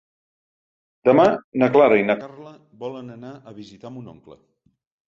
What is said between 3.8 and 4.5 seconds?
mon oncle.